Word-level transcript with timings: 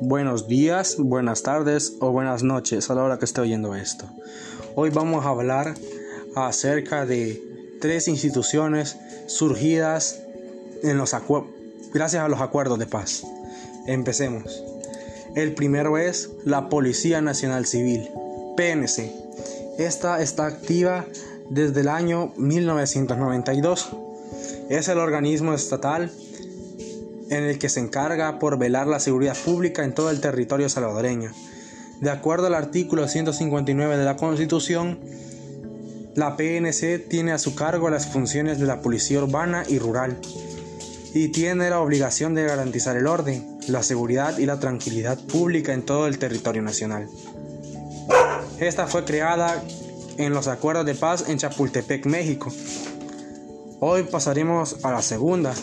Buenos 0.00 0.46
días, 0.46 0.96
buenas 0.98 1.42
tardes 1.42 1.94
o 1.98 2.12
buenas 2.12 2.44
noches 2.44 2.88
a 2.88 2.94
la 2.94 3.02
hora 3.02 3.18
que 3.18 3.24
esté 3.24 3.40
oyendo 3.40 3.74
esto. 3.74 4.04
Hoy 4.76 4.90
vamos 4.90 5.26
a 5.26 5.30
hablar 5.30 5.74
acerca 6.36 7.04
de 7.04 7.42
tres 7.80 8.06
instituciones 8.06 8.96
surgidas 9.26 10.22
en 10.84 10.98
los 10.98 11.16
gracias 11.92 12.22
a 12.22 12.28
los 12.28 12.40
acuerdos 12.40 12.78
de 12.78 12.86
paz. 12.86 13.24
Empecemos. 13.88 14.62
El 15.34 15.54
primero 15.54 15.98
es 15.98 16.30
la 16.44 16.68
Policía 16.68 17.20
Nacional 17.20 17.66
Civil, 17.66 18.08
PNC. 18.56 19.12
Esta 19.78 20.22
está 20.22 20.46
activa 20.46 21.06
desde 21.50 21.80
el 21.80 21.88
año 21.88 22.32
1992. 22.36 23.88
Es 24.68 24.86
el 24.86 24.98
organismo 24.98 25.54
estatal 25.54 26.12
en 27.30 27.44
el 27.44 27.58
que 27.58 27.68
se 27.68 27.80
encarga 27.80 28.38
por 28.38 28.58
velar 28.58 28.86
la 28.86 29.00
seguridad 29.00 29.36
pública 29.36 29.84
en 29.84 29.94
todo 29.94 30.10
el 30.10 30.20
territorio 30.20 30.68
salvadoreño. 30.68 31.32
De 32.00 32.10
acuerdo 32.10 32.46
al 32.46 32.54
artículo 32.54 33.08
159 33.08 33.96
de 33.96 34.04
la 34.04 34.16
Constitución, 34.16 34.98
la 36.14 36.36
PNC 36.36 37.08
tiene 37.08 37.32
a 37.32 37.38
su 37.38 37.54
cargo 37.54 37.90
las 37.90 38.06
funciones 38.06 38.58
de 38.58 38.66
la 38.66 38.80
policía 38.80 39.22
urbana 39.22 39.64
y 39.68 39.78
rural 39.78 40.16
y 41.14 41.28
tiene 41.28 41.70
la 41.70 41.80
obligación 41.80 42.34
de 42.34 42.44
garantizar 42.44 42.96
el 42.96 43.06
orden, 43.06 43.58
la 43.68 43.82
seguridad 43.82 44.38
y 44.38 44.46
la 44.46 44.60
tranquilidad 44.60 45.18
pública 45.18 45.72
en 45.72 45.82
todo 45.82 46.06
el 46.06 46.18
territorio 46.18 46.62
nacional. 46.62 47.08
Esta 48.58 48.86
fue 48.86 49.04
creada 49.04 49.62
en 50.16 50.34
los 50.34 50.48
acuerdos 50.48 50.86
de 50.86 50.94
paz 50.94 51.28
en 51.28 51.38
Chapultepec, 51.38 52.06
México. 52.06 52.52
Hoy 53.80 54.02
pasaremos 54.04 54.84
a 54.84 54.90
la 54.90 55.02
segunda, 55.02 55.54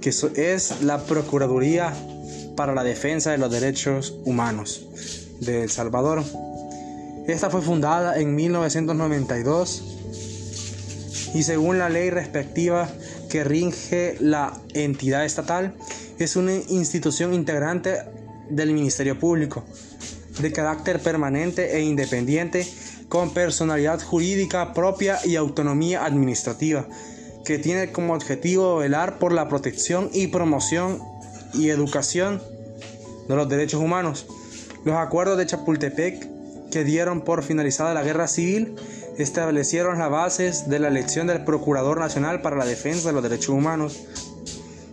que 0.00 0.10
es 0.10 0.82
la 0.82 1.04
Procuraduría 1.04 1.92
para 2.56 2.74
la 2.74 2.84
Defensa 2.84 3.30
de 3.30 3.38
los 3.38 3.50
Derechos 3.50 4.16
Humanos 4.24 4.86
de 5.40 5.62
El 5.62 5.70
Salvador. 5.70 6.24
Esta 7.26 7.50
fue 7.50 7.62
fundada 7.62 8.18
en 8.18 8.34
1992 8.34 9.82
y 11.34 11.42
según 11.42 11.78
la 11.78 11.88
ley 11.88 12.10
respectiva 12.10 12.88
que 13.28 13.44
rige 13.44 14.16
la 14.20 14.60
entidad 14.72 15.24
estatal, 15.24 15.74
es 16.18 16.36
una 16.36 16.54
institución 16.54 17.34
integrante 17.34 17.98
del 18.48 18.72
Ministerio 18.72 19.18
Público, 19.18 19.64
de 20.40 20.50
carácter 20.52 21.00
permanente 21.00 21.76
e 21.76 21.82
independiente, 21.82 22.66
con 23.08 23.32
personalidad 23.32 24.00
jurídica 24.02 24.72
propia 24.72 25.18
y 25.24 25.36
autonomía 25.36 26.04
administrativa 26.04 26.88
que 27.48 27.58
tiene 27.58 27.92
como 27.92 28.12
objetivo 28.12 28.76
velar 28.76 29.18
por 29.18 29.32
la 29.32 29.48
protección 29.48 30.10
y 30.12 30.26
promoción 30.26 31.02
y 31.54 31.70
educación 31.70 32.42
de 33.26 33.36
los 33.36 33.48
derechos 33.48 33.80
humanos. 33.80 34.26
Los 34.84 34.96
acuerdos 34.96 35.38
de 35.38 35.46
Chapultepec, 35.46 36.28
que 36.70 36.84
dieron 36.84 37.22
por 37.22 37.42
finalizada 37.42 37.94
la 37.94 38.02
guerra 38.02 38.28
civil, 38.28 38.76
establecieron 39.16 39.98
las 39.98 40.10
bases 40.10 40.68
de 40.68 40.78
la 40.78 40.88
elección 40.88 41.26
del 41.26 41.42
Procurador 41.42 41.98
Nacional 41.98 42.42
para 42.42 42.54
la 42.54 42.66
Defensa 42.66 43.08
de 43.08 43.14
los 43.14 43.22
Derechos 43.22 43.48
Humanos. 43.48 43.98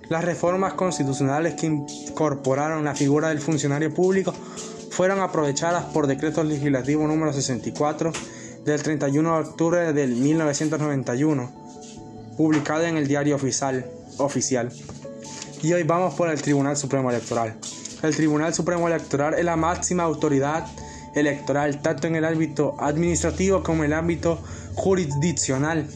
Las 0.07 0.23
reformas 0.23 0.75
constitucionales 0.75 1.55
que 1.55 1.65
incorporaron 1.65 2.85
la 2.85 2.95
figura 2.95 3.27
del 3.27 3.41
funcionario 3.41 3.93
público 3.93 4.33
fueron 4.91 5.19
aprovechadas 5.19 5.83
por 5.87 6.07
decreto 6.07 6.41
legislativo 6.41 7.05
número 7.05 7.33
64 7.33 8.13
del 8.63 8.81
31 8.81 9.33
de 9.33 9.49
octubre 9.49 9.91
del 9.91 10.15
1991 10.15 11.64
publicado 12.37 12.83
en 12.83 12.97
el 12.97 13.07
diario 13.07 13.35
oficial, 13.35 13.85
oficial. 14.17 14.71
Y 15.61 15.73
hoy 15.73 15.83
vamos 15.83 16.13
por 16.15 16.29
el 16.29 16.41
Tribunal 16.41 16.77
Supremo 16.77 17.09
Electoral. 17.09 17.55
El 18.03 18.15
Tribunal 18.15 18.53
Supremo 18.53 18.87
Electoral 18.87 19.33
es 19.33 19.45
la 19.45 19.55
máxima 19.55 20.03
autoridad 20.03 20.67
electoral, 21.15 21.81
tanto 21.81 22.07
en 22.07 22.15
el 22.15 22.25
ámbito 22.25 22.75
administrativo 22.79 23.63
como 23.63 23.83
en 23.83 23.91
el 23.91 23.97
ámbito 23.97 24.39
jurisdiccional. 24.75 25.87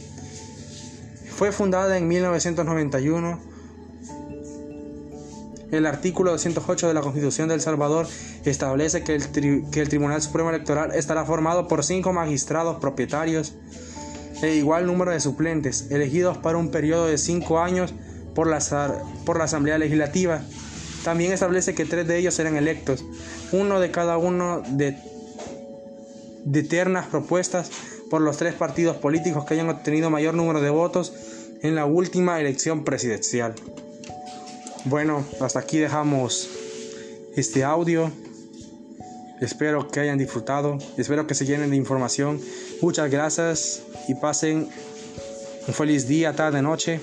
Fue 1.35 1.51
fundada 1.51 1.97
en 1.97 2.07
1991. 2.07 3.39
El 5.71 5.85
artículo 5.85 6.31
208 6.31 6.88
de 6.88 6.94
la 6.94 7.01
Constitución 7.01 7.47
de 7.47 7.53
El 7.53 7.61
Salvador 7.61 8.07
establece 8.44 9.03
que 9.03 9.13
el, 9.13 9.69
que 9.69 9.81
el 9.81 9.89
Tribunal 9.89 10.21
Supremo 10.21 10.50
Electoral 10.50 10.95
estará 10.95 11.25
formado 11.25 11.67
por 11.67 11.83
cinco 11.83 12.11
magistrados 12.11 12.77
propietarios 12.79 13.53
e 14.41 14.55
igual 14.55 14.85
número 14.85 15.11
de 15.11 15.19
suplentes, 15.19 15.91
elegidos 15.91 16.38
para 16.38 16.57
un 16.57 16.69
periodo 16.69 17.07
de 17.07 17.17
cinco 17.17 17.59
años 17.59 17.94
por 18.35 18.47
la, 18.47 18.59
por 19.25 19.38
la 19.38 19.45
Asamblea 19.45 19.77
Legislativa. 19.77 20.41
También 21.03 21.31
establece 21.31 21.73
que 21.73 21.85
tres 21.85 22.07
de 22.07 22.17
ellos 22.17 22.33
serán 22.33 22.55
electos, 22.55 23.03
uno 23.51 23.79
de 23.79 23.91
cada 23.91 24.17
uno 24.17 24.61
de, 24.69 24.97
de 26.45 26.63
ternas 26.63 27.07
propuestas 27.07 27.69
por 28.09 28.22
los 28.22 28.38
tres 28.38 28.53
partidos 28.53 28.97
políticos 28.97 29.45
que 29.45 29.53
hayan 29.53 29.69
obtenido 29.69 30.09
mayor 30.09 30.33
número 30.33 30.61
de 30.61 30.69
votos 30.69 31.13
en 31.61 31.75
la 31.75 31.85
última 31.85 32.39
elección 32.39 32.83
presidencial. 32.83 33.56
Bueno, 34.85 35.25
hasta 35.41 35.59
aquí 35.59 35.77
dejamos 35.77 36.50
este 37.35 37.63
audio. 37.63 38.11
Espero 39.41 39.88
que 39.88 40.01
hayan 40.01 40.17
disfrutado, 40.17 40.77
espero 40.97 41.25
que 41.25 41.33
se 41.33 41.45
llenen 41.45 41.69
de 41.69 41.77
información. 41.77 42.39
Muchas 42.81 43.09
gracias 43.09 43.81
y 44.07 44.16
pasen 44.16 44.69
un 45.67 45.73
feliz 45.73 46.07
día, 46.07 46.33
tarde, 46.33 46.61
noche. 46.61 47.00